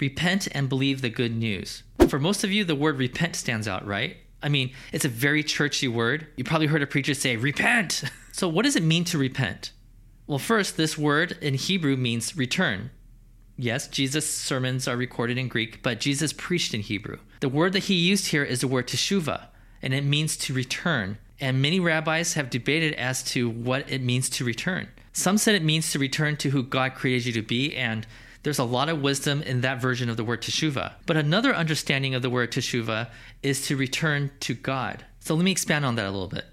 Repent 0.00 0.48
and 0.52 0.68
believe 0.68 1.02
the 1.02 1.10
good 1.10 1.36
news. 1.36 1.82
For 2.08 2.18
most 2.18 2.42
of 2.42 2.50
you, 2.50 2.64
the 2.64 2.74
word 2.74 2.98
repent 2.98 3.36
stands 3.36 3.68
out, 3.68 3.86
right? 3.86 4.16
I 4.44 4.50
mean, 4.50 4.72
it's 4.92 5.06
a 5.06 5.08
very 5.08 5.42
churchy 5.42 5.88
word. 5.88 6.26
You 6.36 6.44
probably 6.44 6.66
heard 6.66 6.82
a 6.82 6.86
preacher 6.86 7.14
say, 7.14 7.36
repent. 7.36 8.04
So, 8.34 8.48
what 8.48 8.64
does 8.64 8.74
it 8.74 8.82
mean 8.82 9.04
to 9.04 9.16
repent? 9.16 9.70
Well, 10.26 10.40
first, 10.40 10.76
this 10.76 10.98
word 10.98 11.38
in 11.40 11.54
Hebrew 11.54 11.96
means 11.96 12.36
return. 12.36 12.90
Yes, 13.56 13.86
Jesus' 13.86 14.28
sermons 14.28 14.88
are 14.88 14.96
recorded 14.96 15.38
in 15.38 15.46
Greek, 15.46 15.84
but 15.84 16.00
Jesus 16.00 16.32
preached 16.32 16.74
in 16.74 16.80
Hebrew. 16.80 17.18
The 17.38 17.48
word 17.48 17.74
that 17.74 17.84
he 17.84 17.94
used 17.94 18.26
here 18.26 18.42
is 18.42 18.60
the 18.60 18.66
word 18.66 18.88
teshuva, 18.88 19.46
and 19.80 19.94
it 19.94 20.02
means 20.02 20.36
to 20.38 20.52
return. 20.52 21.18
And 21.38 21.62
many 21.62 21.78
rabbis 21.78 22.34
have 22.34 22.50
debated 22.50 22.94
as 22.94 23.22
to 23.34 23.48
what 23.48 23.88
it 23.88 24.02
means 24.02 24.28
to 24.30 24.44
return. 24.44 24.88
Some 25.12 25.38
said 25.38 25.54
it 25.54 25.62
means 25.62 25.92
to 25.92 26.00
return 26.00 26.36
to 26.38 26.50
who 26.50 26.64
God 26.64 26.96
created 26.96 27.26
you 27.26 27.32
to 27.34 27.42
be, 27.42 27.76
and 27.76 28.04
there's 28.44 28.58
a 28.58 28.64
lot 28.64 28.90
of 28.90 29.00
wisdom 29.00 29.42
in 29.42 29.62
that 29.62 29.80
version 29.80 30.08
of 30.08 30.16
the 30.16 30.22
word 30.22 30.42
teshuva. 30.42 30.92
But 31.06 31.16
another 31.16 31.54
understanding 31.54 32.14
of 32.14 32.22
the 32.22 32.30
word 32.30 32.52
teshuva 32.52 33.08
is 33.42 33.66
to 33.66 33.76
return 33.76 34.30
to 34.40 34.54
God. 34.54 35.04
So 35.20 35.34
let 35.34 35.44
me 35.44 35.50
expand 35.50 35.84
on 35.84 35.96
that 35.96 36.06
a 36.06 36.10
little 36.10 36.28
bit. 36.28 36.44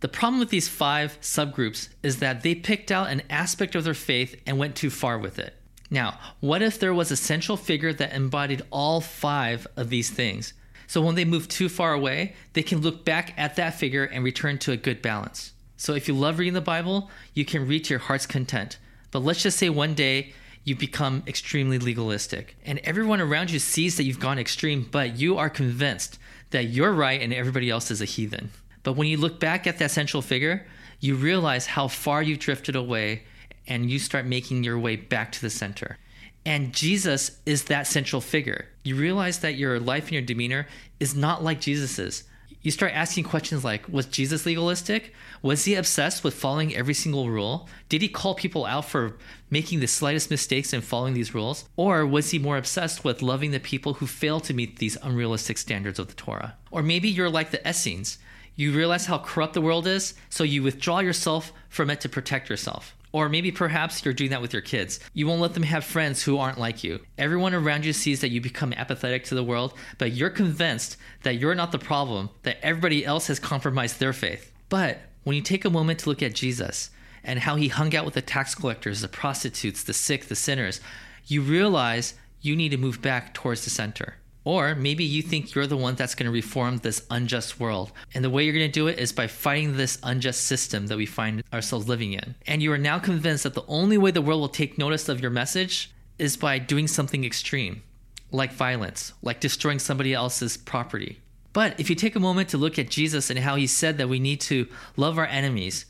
The 0.00 0.08
problem 0.08 0.40
with 0.40 0.50
these 0.50 0.68
five 0.68 1.18
subgroups 1.20 1.88
is 2.02 2.18
that 2.18 2.42
they 2.42 2.56
picked 2.56 2.90
out 2.90 3.08
an 3.08 3.22
aspect 3.30 3.76
of 3.76 3.84
their 3.84 3.94
faith 3.94 4.40
and 4.46 4.58
went 4.58 4.74
too 4.74 4.90
far 4.90 5.16
with 5.16 5.38
it. 5.38 5.54
Now, 5.90 6.18
what 6.40 6.60
if 6.60 6.80
there 6.80 6.92
was 6.92 7.12
a 7.12 7.16
central 7.16 7.56
figure 7.56 7.92
that 7.92 8.12
embodied 8.12 8.62
all 8.70 9.00
five 9.00 9.66
of 9.76 9.88
these 9.88 10.10
things? 10.10 10.54
So 10.88 11.00
when 11.00 11.14
they 11.14 11.24
move 11.24 11.46
too 11.46 11.68
far 11.68 11.92
away, 11.92 12.34
they 12.52 12.64
can 12.64 12.80
look 12.80 13.04
back 13.04 13.32
at 13.36 13.54
that 13.56 13.78
figure 13.78 14.04
and 14.04 14.24
return 14.24 14.58
to 14.58 14.72
a 14.72 14.76
good 14.76 15.02
balance. 15.02 15.52
So 15.76 15.94
if 15.94 16.08
you 16.08 16.14
love 16.14 16.40
reading 16.40 16.54
the 16.54 16.60
Bible, 16.60 17.10
you 17.32 17.44
can 17.44 17.68
read 17.68 17.84
to 17.84 17.90
your 17.90 18.00
heart's 18.00 18.26
content. 18.26 18.78
But 19.12 19.20
let's 19.20 19.42
just 19.42 19.58
say 19.58 19.68
one 19.70 19.94
day 19.94 20.32
you 20.66 20.74
become 20.74 21.22
extremely 21.28 21.78
legalistic 21.78 22.56
and 22.66 22.80
everyone 22.80 23.20
around 23.20 23.52
you 23.52 23.58
sees 23.60 23.96
that 23.96 24.02
you've 24.02 24.18
gone 24.18 24.36
extreme, 24.36 24.86
but 24.90 25.16
you 25.16 25.38
are 25.38 25.48
convinced 25.48 26.18
that 26.50 26.64
you're 26.64 26.92
right 26.92 27.22
and 27.22 27.32
everybody 27.32 27.70
else 27.70 27.92
is 27.92 28.02
a 28.02 28.04
heathen. 28.04 28.50
But 28.82 28.94
when 28.94 29.06
you 29.06 29.16
look 29.16 29.38
back 29.38 29.68
at 29.68 29.78
that 29.78 29.92
central 29.92 30.22
figure, 30.22 30.66
you 30.98 31.14
realize 31.14 31.66
how 31.66 31.86
far 31.86 32.20
you 32.20 32.36
drifted 32.36 32.74
away 32.74 33.22
and 33.68 33.88
you 33.88 34.00
start 34.00 34.26
making 34.26 34.64
your 34.64 34.76
way 34.76 34.96
back 34.96 35.30
to 35.32 35.40
the 35.40 35.50
center. 35.50 35.98
And 36.44 36.72
Jesus 36.72 37.38
is 37.46 37.64
that 37.64 37.86
central 37.86 38.20
figure. 38.20 38.66
You 38.82 38.96
realize 38.96 39.38
that 39.40 39.54
your 39.54 39.78
life 39.78 40.04
and 40.04 40.12
your 40.12 40.22
demeanor 40.22 40.66
is 40.98 41.14
not 41.14 41.44
like 41.44 41.60
Jesus's. 41.60 42.24
You 42.66 42.72
start 42.72 42.94
asking 42.94 43.22
questions 43.22 43.62
like 43.62 43.88
Was 43.88 44.06
Jesus 44.06 44.44
legalistic? 44.44 45.14
Was 45.40 45.66
he 45.66 45.76
obsessed 45.76 46.24
with 46.24 46.34
following 46.34 46.74
every 46.74 46.94
single 46.94 47.30
rule? 47.30 47.68
Did 47.88 48.02
he 48.02 48.08
call 48.08 48.34
people 48.34 48.66
out 48.66 48.86
for 48.86 49.18
making 49.50 49.78
the 49.78 49.86
slightest 49.86 50.32
mistakes 50.32 50.72
in 50.72 50.80
following 50.80 51.14
these 51.14 51.32
rules? 51.32 51.68
Or 51.76 52.04
was 52.04 52.32
he 52.32 52.40
more 52.40 52.56
obsessed 52.56 53.04
with 53.04 53.22
loving 53.22 53.52
the 53.52 53.60
people 53.60 53.94
who 53.94 54.08
fail 54.08 54.40
to 54.40 54.52
meet 54.52 54.80
these 54.80 54.98
unrealistic 55.00 55.58
standards 55.58 56.00
of 56.00 56.08
the 56.08 56.14
Torah? 56.14 56.56
Or 56.72 56.82
maybe 56.82 57.08
you're 57.08 57.30
like 57.30 57.52
the 57.52 57.64
Essenes. 57.64 58.18
You 58.56 58.72
realize 58.72 59.06
how 59.06 59.18
corrupt 59.18 59.54
the 59.54 59.60
world 59.60 59.86
is, 59.86 60.14
so 60.28 60.42
you 60.42 60.64
withdraw 60.64 60.98
yourself 60.98 61.52
from 61.68 61.88
it 61.88 62.00
to 62.00 62.08
protect 62.08 62.50
yourself. 62.50 62.95
Or 63.16 63.30
maybe 63.30 63.50
perhaps 63.50 64.04
you're 64.04 64.12
doing 64.12 64.28
that 64.32 64.42
with 64.42 64.52
your 64.52 64.60
kids. 64.60 65.00
You 65.14 65.26
won't 65.26 65.40
let 65.40 65.54
them 65.54 65.62
have 65.62 65.86
friends 65.86 66.22
who 66.22 66.36
aren't 66.36 66.58
like 66.58 66.84
you. 66.84 67.00
Everyone 67.16 67.54
around 67.54 67.86
you 67.86 67.94
sees 67.94 68.20
that 68.20 68.28
you 68.28 68.42
become 68.42 68.74
apathetic 68.74 69.24
to 69.24 69.34
the 69.34 69.42
world, 69.42 69.72
but 69.96 70.12
you're 70.12 70.28
convinced 70.28 70.98
that 71.22 71.36
you're 71.36 71.54
not 71.54 71.72
the 71.72 71.78
problem, 71.78 72.28
that 72.42 72.58
everybody 72.62 73.06
else 73.06 73.28
has 73.28 73.38
compromised 73.38 74.00
their 74.00 74.12
faith. 74.12 74.52
But 74.68 74.98
when 75.24 75.34
you 75.34 75.40
take 75.40 75.64
a 75.64 75.70
moment 75.70 76.00
to 76.00 76.10
look 76.10 76.22
at 76.22 76.34
Jesus 76.34 76.90
and 77.24 77.38
how 77.38 77.56
he 77.56 77.68
hung 77.68 77.96
out 77.96 78.04
with 78.04 78.12
the 78.12 78.20
tax 78.20 78.54
collectors, 78.54 79.00
the 79.00 79.08
prostitutes, 79.08 79.82
the 79.82 79.94
sick, 79.94 80.26
the 80.26 80.36
sinners, 80.36 80.82
you 81.24 81.40
realize 81.40 82.12
you 82.42 82.54
need 82.54 82.72
to 82.72 82.76
move 82.76 83.00
back 83.00 83.32
towards 83.32 83.64
the 83.64 83.70
center. 83.70 84.16
Or 84.46 84.76
maybe 84.76 85.02
you 85.02 85.22
think 85.22 85.54
you're 85.54 85.66
the 85.66 85.76
one 85.76 85.96
that's 85.96 86.14
going 86.14 86.26
to 86.26 86.32
reform 86.32 86.78
this 86.78 87.04
unjust 87.10 87.58
world. 87.58 87.90
And 88.14 88.24
the 88.24 88.30
way 88.30 88.44
you're 88.44 88.54
going 88.54 88.70
to 88.70 88.72
do 88.72 88.86
it 88.86 89.00
is 89.00 89.10
by 89.10 89.26
fighting 89.26 89.76
this 89.76 89.98
unjust 90.04 90.44
system 90.44 90.86
that 90.86 90.96
we 90.96 91.04
find 91.04 91.42
ourselves 91.52 91.88
living 91.88 92.12
in. 92.12 92.36
And 92.46 92.62
you 92.62 92.70
are 92.72 92.78
now 92.78 93.00
convinced 93.00 93.42
that 93.42 93.54
the 93.54 93.66
only 93.66 93.98
way 93.98 94.12
the 94.12 94.22
world 94.22 94.40
will 94.40 94.48
take 94.48 94.78
notice 94.78 95.08
of 95.08 95.20
your 95.20 95.32
message 95.32 95.90
is 96.20 96.36
by 96.36 96.60
doing 96.60 96.86
something 96.86 97.24
extreme, 97.24 97.82
like 98.30 98.52
violence, 98.52 99.14
like 99.20 99.40
destroying 99.40 99.80
somebody 99.80 100.14
else's 100.14 100.56
property. 100.56 101.18
But 101.52 101.80
if 101.80 101.90
you 101.90 101.96
take 101.96 102.14
a 102.14 102.20
moment 102.20 102.48
to 102.50 102.56
look 102.56 102.78
at 102.78 102.88
Jesus 102.88 103.30
and 103.30 103.40
how 103.40 103.56
he 103.56 103.66
said 103.66 103.98
that 103.98 104.08
we 104.08 104.20
need 104.20 104.40
to 104.42 104.68
love 104.96 105.18
our 105.18 105.26
enemies, 105.26 105.86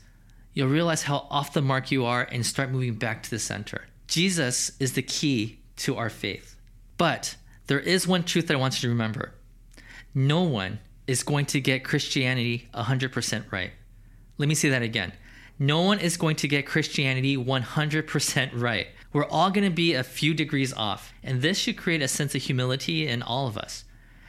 you'll 0.55 0.67
realize 0.67 1.03
how 1.03 1.27
off 1.29 1.53
the 1.53 1.61
mark 1.61 1.91
you 1.91 2.05
are 2.05 2.27
and 2.31 2.43
start 2.43 2.71
moving 2.71 2.95
back 2.95 3.21
to 3.21 3.29
the 3.29 3.37
center. 3.37 3.85
Jesus 4.07 4.71
is 4.79 4.93
the 4.93 5.03
key 5.03 5.59
to 5.75 5.95
our 5.95 6.09
faith. 6.09 6.55
But 6.97 7.35
there 7.67 7.79
is 7.79 8.07
one 8.07 8.23
truth 8.23 8.47
that 8.47 8.55
I 8.55 8.59
want 8.59 8.75
you 8.75 8.87
to 8.87 8.89
remember 8.89 9.33
no 10.13 10.41
one 10.41 10.79
is 11.05 11.23
going 11.23 11.45
to 11.45 11.61
get 11.61 11.83
Christianity 11.83 12.67
100% 12.73 13.51
right. 13.51 13.71
Let 14.37 14.49
me 14.49 14.55
say 14.55 14.69
that 14.69 14.81
again. 14.81 15.13
No 15.59 15.81
one 15.81 15.99
is 15.99 16.17
going 16.17 16.35
to 16.37 16.47
get 16.47 16.65
Christianity 16.65 17.37
100% 17.37 18.49
right. 18.53 18.87
We're 19.13 19.25
all 19.25 19.49
going 19.49 19.69
to 19.69 19.75
be 19.75 19.93
a 19.93 20.03
few 20.03 20.33
degrees 20.33 20.73
off, 20.73 21.13
and 21.23 21.41
this 21.41 21.57
should 21.57 21.77
create 21.77 22.01
a 22.01 22.07
sense 22.07 22.35
of 22.35 22.41
humility 22.41 23.07
in 23.07 23.21
all 23.21 23.47
of 23.47 23.57
us. 23.57 23.85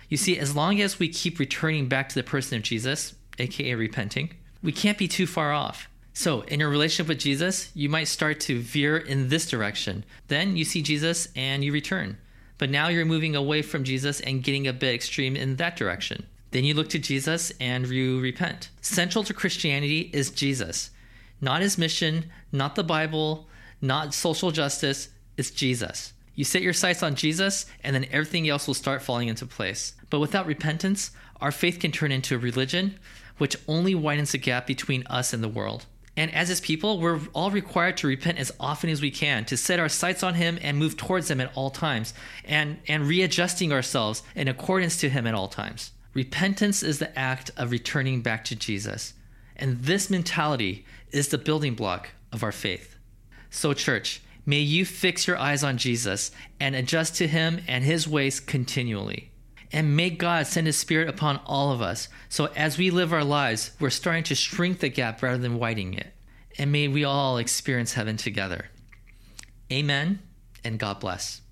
You 0.09 0.17
see, 0.17 0.39
as 0.39 0.57
long 0.57 0.81
as 0.81 0.99
we 0.99 1.09
keep 1.09 1.39
returning 1.39 1.89
back 1.89 2.09
to 2.09 2.15
the 2.15 2.23
person 2.23 2.57
of 2.57 2.63
Jesus, 2.63 3.15
aka 3.39 3.75
repenting, 3.75 4.31
we 4.63 4.73
can't 4.73 4.97
be 4.97 5.09
too 5.09 5.27
far 5.27 5.53
off. 5.53 5.89
So, 6.15 6.41
in 6.43 6.61
your 6.61 6.71
relationship 6.71 7.09
with 7.09 7.19
Jesus, 7.19 7.71
you 7.75 7.89
might 7.89 8.09
start 8.09 8.41
to 8.41 8.61
veer 8.61 8.97
in 8.97 9.29
this 9.29 9.49
direction. 9.49 10.05
Then 10.29 10.57
you 10.57 10.65
see 10.65 10.83
Jesus 10.83 11.29
and 11.37 11.63
you 11.63 11.73
return. 11.73 12.17
But 12.59 12.71
now 12.71 12.89
you're 12.89 13.05
moving 13.05 13.37
away 13.37 13.63
from 13.63 13.85
Jesus 13.85 14.21
and 14.21 14.43
getting 14.43 14.67
a 14.67 14.73
bit 14.73 14.95
extreme 14.95 15.37
in 15.37 15.57
that 15.57 15.77
direction. 15.77 16.27
Then 16.51 16.65
you 16.65 16.75
look 16.75 16.89
to 16.91 16.99
Jesus 16.99 17.53
and 17.61 17.87
you 17.87 18.21
repent. 18.21 18.71
Central 18.81 19.25
to 19.25 19.35
Christianity 19.35 20.11
is 20.13 20.31
Jesus, 20.31 20.91
not 21.41 21.63
his 21.63 21.79
mission, 21.79 22.27
not 22.53 22.75
the 22.75 22.85
Bible, 22.85 23.49
not 23.81 24.15
social 24.15 24.51
justice, 24.51 25.09
it's 25.37 25.51
Jesus. 25.51 26.13
You 26.35 26.45
set 26.45 26.63
your 26.63 26.73
sights 26.73 27.03
on 27.03 27.17
Jesus, 27.17 27.67
and 27.83 27.95
then 27.95 28.07
everything 28.11 28.49
else 28.49 28.67
will 28.67 28.75
start 28.75 29.03
falling 29.03 29.29
into 29.29 29.45
place. 29.45 29.95
But 30.09 30.21
without 30.21 30.47
repentance, 30.47 31.11
our 31.41 31.53
faith 31.53 31.81
can 31.81 31.93
turn 31.93 32.13
into 32.13 32.35
a 32.35 32.39
religion, 32.39 32.99
which 33.39 33.57
only 33.67 33.95
widens 33.95 34.33
the 34.33 34.39
gap 34.39 34.67
between 34.67 35.07
us 35.07 35.33
and 35.33 35.43
the 35.43 35.49
world. 35.49 35.87
And 36.19 36.35
as 36.35 36.49
his 36.49 36.61
people, 36.61 36.99
we're 36.99 37.21
all 37.33 37.53
required 37.53 37.97
to 37.99 38.09
repent 38.09 38.39
as 38.39 38.51
often 38.59 38.91
as 38.91 39.01
we 39.01 39.13
can, 39.13 39.45
to 39.45 39.57
set 39.57 39.79
our 39.79 39.89
sights 39.89 40.25
on 40.25 40.35
him 40.35 40.59
and 40.63 40.77
move 40.77 40.97
towards 40.97 41.31
him 41.31 41.41
at 41.41 41.53
all 41.55 41.71
times, 41.71 42.13
and, 42.45 42.79
and 42.89 43.07
readjusting 43.07 43.73
ourselves 43.73 44.25
in 44.35 44.49
accordance 44.49 44.97
to 44.97 45.11
him 45.11 45.29
at 45.29 45.35
all 45.35 45.47
times. 45.47 45.93
Repentance 46.15 46.83
is 46.83 46.99
the 46.99 47.17
act 47.17 47.53
of 47.57 47.71
returning 47.71 48.21
back 48.21 48.45
to 48.47 48.57
Jesus. 48.57 49.15
And 49.55 49.79
this 49.83 50.11
mentality 50.11 50.85
is 51.13 51.29
the 51.29 51.39
building 51.39 51.77
block 51.77 52.09
of 52.33 52.43
our 52.43 52.51
faith. 52.51 52.97
So, 53.49 53.73
church, 53.73 54.21
may 54.45 54.59
you 54.59 54.85
fix 54.85 55.29
your 55.29 55.39
eyes 55.39 55.63
on 55.63 55.79
Jesus 55.79 56.33
and 56.59 56.75
adjust 56.75 57.15
to 57.19 57.29
him 57.29 57.61
and 57.69 57.85
his 57.85 58.09
ways 58.09 58.41
continually. 58.41 59.31
And 59.73 59.97
may 59.97 60.11
God 60.11 60.47
send 60.47 60.67
His 60.67 60.79
Spirit 60.79 61.09
upon 61.09 61.41
all 61.45 61.73
of 61.73 61.83
us. 61.83 62.09
So 62.29 62.47
as 62.57 62.79
we 62.79 62.91
live 62.91 63.13
our 63.13 63.25
lives, 63.25 63.73
we're 63.79 63.91
starting 63.91 64.25
to 64.25 64.35
shrink 64.35 64.81
the 64.81 64.89
gap 64.89 65.23
rather 65.23 65.39
than 65.39 65.59
widening 65.59 65.95
it. 65.95 66.15
And 66.59 66.73
may 66.73 66.89
we 66.89 67.05
all 67.05 67.39
experience 67.39 67.93
heaven 67.95 68.17
together. 68.17 68.71
Amen 69.71 70.21
and 70.65 70.79
God 70.79 71.01
bless. 71.01 71.43